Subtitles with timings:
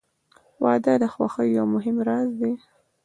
[0.63, 2.53] •واده د خوښۍ یو مهم راز دی.